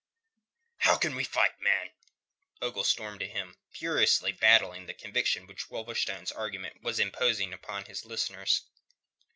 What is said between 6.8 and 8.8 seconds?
was imposing upon his listeners.